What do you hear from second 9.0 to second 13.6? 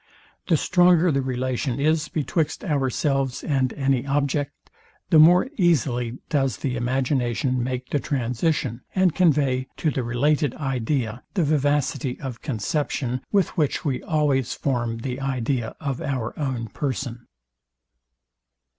convey to the related idea the vivacity of conception, with